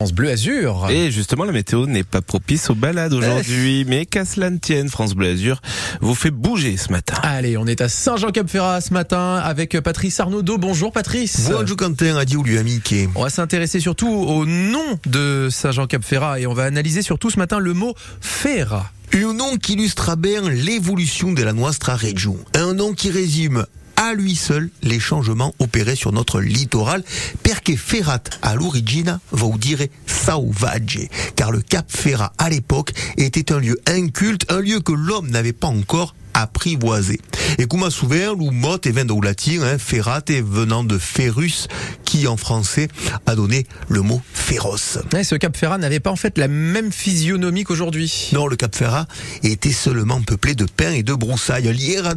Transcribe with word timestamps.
France 0.00 0.12
Bleu 0.12 0.30
Azur. 0.30 0.86
Et 0.90 1.10
justement, 1.10 1.42
la 1.42 1.50
météo 1.50 1.86
n'est 1.86 2.04
pas 2.04 2.22
propice 2.22 2.70
aux 2.70 2.76
balades 2.76 3.12
aujourd'hui, 3.12 3.84
mais 3.84 4.06
qu'à 4.06 4.24
cela 4.24 4.48
ne 4.48 4.58
tienne, 4.58 4.88
France 4.88 5.14
Bleu 5.14 5.30
Azur 5.32 5.60
vous 6.00 6.14
fait 6.14 6.30
bouger 6.30 6.76
ce 6.76 6.92
matin. 6.92 7.16
Allez, 7.24 7.56
on 7.56 7.66
est 7.66 7.80
à 7.80 7.88
Saint-Jean-Cap-Ferrat 7.88 8.80
ce 8.80 8.92
matin 8.92 9.38
avec 9.42 9.76
Patrice 9.80 10.20
Arnaudot. 10.20 10.56
Bonjour 10.56 10.92
Patrice. 10.92 11.50
Bonjour 11.50 11.76
Quentin, 11.76 12.16
a 12.16 12.24
dit 12.24 12.36
où 12.36 12.44
lui 12.44 12.58
amiqué. 12.58 13.08
On 13.16 13.24
va 13.24 13.28
s'intéresser 13.28 13.80
surtout 13.80 14.06
au 14.06 14.46
nom 14.46 15.00
de 15.06 15.48
Saint-Jean-Cap-Ferrat 15.50 16.38
et 16.38 16.46
on 16.46 16.54
va 16.54 16.62
analyser 16.62 17.02
surtout 17.02 17.30
ce 17.30 17.40
matin 17.40 17.58
le 17.58 17.74
mot 17.74 17.96
Ferrat. 18.20 18.92
Un 19.14 19.34
nom 19.34 19.56
qui 19.56 19.72
illustre 19.72 20.16
bien 20.16 20.48
l'évolution 20.48 21.32
de 21.32 21.42
la 21.42 21.52
Nostra 21.52 21.96
Region. 21.96 22.36
Un 22.54 22.72
nom 22.72 22.92
qui 22.92 23.10
résume 23.10 23.66
à 23.98 24.14
lui 24.14 24.36
seul 24.36 24.70
les 24.82 25.00
changements 25.00 25.54
opérés 25.58 25.96
sur 25.96 26.12
notre 26.12 26.40
littoral, 26.40 27.02
perché 27.42 27.76
Ferrat 27.76 28.22
à 28.42 28.54
l'origine 28.54 29.18
vous 29.32 29.58
dire 29.58 29.80
sauvage, 30.06 31.00
car 31.34 31.50
le 31.50 31.60
Cap 31.60 31.86
Ferrat 31.88 32.32
à 32.38 32.48
l'époque 32.48 32.92
était 33.16 33.52
un 33.52 33.58
lieu 33.58 33.78
inculte, 33.86 34.50
un 34.50 34.60
lieu 34.60 34.80
que 34.80 34.92
l'homme 34.92 35.28
n'avait 35.28 35.52
pas 35.52 35.66
encore 35.66 36.14
apprivoisé. 36.32 37.20
Et 37.56 37.66
comme 37.66 37.88
souvent, 37.90 38.34
le 38.34 38.50
mot 38.50 38.78
est 38.84 38.90
venu 38.90 39.12
au 39.12 39.20
latin, 39.20 39.62
hein, 39.62 39.78
ferrat 39.78 40.22
est 40.28 40.42
venant 40.42 40.84
de 40.84 40.98
ferus, 40.98 41.68
qui 42.04 42.26
en 42.26 42.36
français 42.36 42.88
a 43.26 43.34
donné 43.34 43.66
le 43.88 44.02
mot 44.02 44.20
féroce. 44.32 44.98
Et 45.16 45.24
ce 45.24 45.34
Cap 45.34 45.56
Ferrat 45.56 45.78
n'avait 45.78 46.00
pas 46.00 46.10
en 46.10 46.16
fait 46.16 46.38
la 46.38 46.48
même 46.48 46.92
physionomie 46.92 47.64
qu'aujourd'hui. 47.64 48.30
Non, 48.32 48.46
le 48.46 48.56
Cap 48.56 48.74
Ferrat 48.74 49.06
était 49.42 49.72
seulement 49.72 50.20
peuplé 50.22 50.54
de 50.54 50.64
pins 50.64 50.92
et 50.92 51.02
de 51.02 51.14
broussailles, 51.14 51.72
liés 51.72 51.98
à 52.04 52.14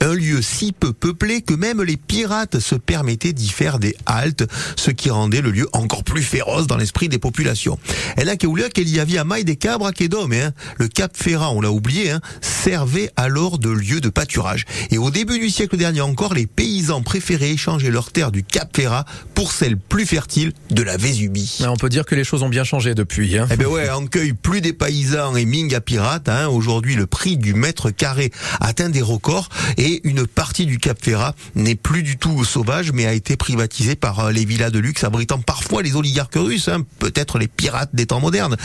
un 0.00 0.14
lieu 0.14 0.42
si 0.42 0.72
peu 0.72 0.92
peuplé 0.92 1.42
que 1.42 1.54
même 1.54 1.82
les 1.82 1.96
pirates 1.96 2.58
se 2.58 2.74
permettaient 2.74 3.32
d'y 3.32 3.48
faire 3.48 3.78
des 3.78 3.96
haltes, 4.06 4.44
ce 4.76 4.90
qui 4.90 5.10
rendait 5.10 5.40
le 5.40 5.50
lieu 5.50 5.68
encore 5.72 6.04
plus 6.04 6.22
féroce 6.22 6.66
dans 6.66 6.76
l'esprit 6.76 7.08
des 7.08 7.18
populations. 7.18 7.78
Et 8.16 8.24
là, 8.24 8.36
qu'il 8.36 8.88
y 8.88 9.00
avait 9.00 9.18
à 9.18 9.24
maille 9.24 9.44
des 9.44 9.56
cabres 9.56 9.86
à 9.86 9.92
d'hommes, 9.92 10.32
hein. 10.32 10.52
Le 10.78 10.88
Cap 10.88 11.16
Ferrat, 11.16 11.50
on 11.50 11.60
l'a 11.60 11.70
oublié, 11.70 12.10
hein, 12.10 12.20
servait 12.40 13.10
alors 13.16 13.58
de 13.58 13.70
lieu 13.70 14.00
de 14.00 14.08
pâturage. 14.08 14.49
Et 14.90 14.98
au 14.98 15.10
début 15.10 15.38
du 15.38 15.50
siècle 15.50 15.76
dernier 15.76 16.00
encore, 16.00 16.34
les 16.34 16.46
paysans 16.46 17.02
préféraient 17.02 17.50
échanger 17.50 17.90
leurs 17.90 18.12
terres 18.12 18.32
du 18.32 18.42
Cap 18.42 18.74
Ferrat 18.74 19.04
pour 19.34 19.52
celles 19.52 19.76
plus 19.76 20.06
fertiles 20.06 20.52
de 20.70 20.82
la 20.82 20.96
Vésubie. 20.96 21.58
On 21.66 21.76
peut 21.76 21.88
dire 21.88 22.04
que 22.04 22.14
les 22.14 22.24
choses 22.24 22.42
ont 22.42 22.48
bien 22.48 22.64
changé 22.64 22.94
depuis. 22.94 23.38
Hein. 23.38 23.46
Eh 23.50 23.56
ben 23.56 23.66
ouais, 23.66 23.88
on 23.90 24.06
cueille 24.06 24.32
plus 24.32 24.60
des 24.60 24.72
paysans 24.72 25.36
et 25.36 25.44
ming 25.44 25.74
à 25.74 25.80
pirates. 25.80 26.28
Hein. 26.28 26.48
Aujourd'hui, 26.48 26.94
le 26.94 27.06
prix 27.06 27.36
du 27.36 27.54
mètre 27.54 27.90
carré 27.90 28.30
atteint 28.60 28.88
des 28.88 29.02
records 29.02 29.48
et 29.76 30.00
une 30.04 30.26
partie 30.26 30.66
du 30.66 30.78
Cap 30.78 30.98
Ferrat 31.02 31.34
n'est 31.54 31.74
plus 31.74 32.02
du 32.02 32.16
tout 32.16 32.44
sauvage, 32.44 32.92
mais 32.92 33.06
a 33.06 33.12
été 33.12 33.36
privatisée 33.36 33.96
par 33.96 34.20
euh, 34.20 34.32
les 34.32 34.44
villas 34.44 34.70
de 34.70 34.78
luxe 34.78 35.04
abritant 35.04 35.38
parfois 35.38 35.82
les 35.82 35.96
oligarques 35.96 36.36
russes, 36.36 36.68
hein. 36.68 36.84
peut-être 36.98 37.38
les 37.38 37.48
pirates 37.48 37.90
des 37.94 38.06
temps 38.06 38.20
modernes. 38.20 38.56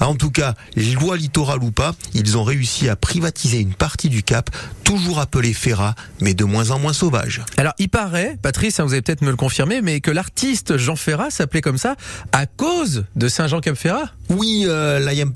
En 0.00 0.14
tout 0.14 0.30
cas, 0.30 0.54
loi 0.76 1.16
littoral 1.16 1.62
ou 1.62 1.70
pas, 1.70 1.94
ils 2.14 2.36
ont 2.36 2.44
réussi 2.44 2.88
à 2.88 2.96
privatiser 2.96 3.58
une 3.58 3.74
partie 3.74 4.08
du 4.08 4.22
Cap, 4.22 4.50
toujours 4.86 5.18
appelé 5.18 5.52
Ferrat, 5.52 5.96
mais 6.20 6.32
de 6.32 6.44
moins 6.44 6.70
en 6.70 6.78
moins 6.78 6.92
sauvage. 6.92 7.42
Alors, 7.56 7.72
il 7.80 7.88
paraît, 7.88 8.38
Patrice, 8.40 8.78
vous 8.78 8.92
allez 8.92 9.02
peut-être 9.02 9.22
me 9.22 9.30
le 9.30 9.36
confirmer, 9.36 9.82
mais 9.82 10.00
que 10.00 10.12
l'artiste 10.12 10.76
Jean 10.76 10.94
Ferrat 10.94 11.30
s'appelait 11.30 11.60
comme 11.60 11.76
ça 11.76 11.96
à 12.30 12.46
cause 12.46 13.04
de 13.16 13.26
Saint-Jean-Cap-Ferrat? 13.26 14.12
Oui, 14.30 14.64
euh, 14.66 14.98
là, 14.98 15.12
il 15.12 15.18
y 15.18 15.22
a 15.22 15.26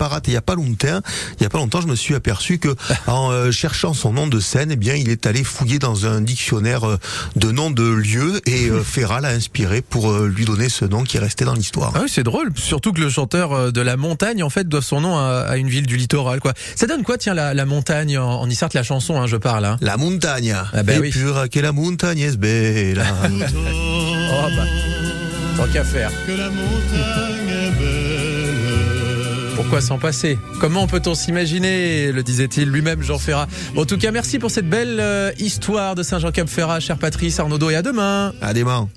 pas 0.41 0.55
longtemps, 0.55 1.01
il 1.39 1.43
y 1.43 1.45
a 1.45 1.49
pas 1.49 1.57
longtemps, 1.57 1.81
je 1.81 1.87
me 1.87 1.95
suis 1.95 2.15
aperçu 2.15 2.57
que 2.57 2.75
en 3.07 3.31
euh, 3.31 3.51
cherchant 3.51 3.93
son 3.93 4.13
nom 4.13 4.27
de 4.27 4.39
scène, 4.39 4.71
eh 4.71 4.75
bien, 4.75 4.95
il 4.95 5.09
est 5.09 5.25
allé 5.25 5.43
fouiller 5.43 5.79
dans 5.79 6.05
un 6.05 6.21
dictionnaire 6.21 6.87
euh, 6.87 6.97
de 7.35 7.51
noms 7.51 7.71
de 7.71 7.83
lieux 7.83 8.41
et 8.45 8.69
euh, 8.69 8.83
Ferrat 8.83 9.21
l'a 9.21 9.29
inspiré 9.29 9.81
pour 9.81 10.13
lui 10.19 10.45
donner 10.45 10.69
ce 10.69 10.85
nom 10.85 11.03
qui 11.03 11.17
est 11.17 11.19
resté 11.19 11.45
dans 11.45 11.53
l'histoire. 11.53 11.91
Ah 11.95 12.01
oui, 12.03 12.09
c'est 12.09 12.23
drôle, 12.23 12.51
surtout 12.55 12.91
que 12.93 13.01
le 13.01 13.09
chanteur 13.09 13.71
de 13.71 13.81
la 13.81 13.97
montagne, 13.97 14.43
en 14.43 14.49
fait, 14.49 14.67
doit 14.67 14.81
son 14.81 15.01
nom 15.01 15.17
à, 15.17 15.57
une 15.57 15.69
ville 15.69 15.85
du 15.85 15.97
littoral, 15.97 16.39
quoi. 16.39 16.53
Ça 16.75 16.87
donne 16.87 17.03
quoi, 17.03 17.17
tiens, 17.17 17.33
la, 17.33 17.65
montagne 17.65 18.17
en, 18.17 18.41
en 18.41 18.49
Issart, 18.49 18.69
la 18.73 18.83
chanson, 18.83 19.21
hein, 19.21 19.27
je 19.27 19.37
parle. 19.37 19.65
Hein. 19.65 19.77
La 19.81 19.97
montagne. 19.97 20.55
Ah 20.73 20.83
ben 20.83 20.99
oui. 20.99 21.09
pure 21.09 21.49
que 21.49 21.59
la 21.59 21.71
montagne 21.71 22.19
est 22.19 22.37
belle. 22.37 23.03
oh 23.25 24.47
bah, 24.55 24.63
tant 25.57 25.71
qu'à 25.71 25.83
faire. 25.83 26.11
Que 26.25 26.31
la 26.31 26.49
montagne 26.49 27.49
est 27.49 27.79
belle. 27.79 28.30
Pourquoi 29.71 29.87
s'en 29.87 29.99
passer 29.99 30.37
Comment 30.59 30.85
peut-on 30.85 31.15
s'imaginer 31.15 32.11
le 32.11 32.23
disait-il 32.23 32.67
lui-même 32.67 33.01
Jean 33.01 33.17
Ferrat. 33.17 33.47
En 33.77 33.85
tout 33.85 33.97
cas, 33.97 34.11
merci 34.11 34.37
pour 34.37 34.51
cette 34.51 34.67
belle 34.67 34.99
euh, 34.99 35.31
histoire 35.39 35.95
de 35.95 36.03
Saint-Jean-Cap-Ferrat, 36.03 36.81
cher 36.81 36.97
Patrice 36.97 37.39
Arnaudot, 37.39 37.69
et 37.69 37.75
à 37.75 37.81
demain. 37.81 38.33
À 38.41 38.53
demain. 38.53 38.89